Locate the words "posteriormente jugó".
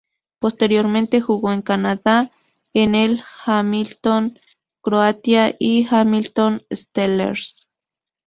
0.39-1.51